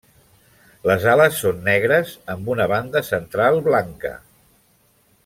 [0.91, 4.15] Les ales són negres amb una banda central blanca.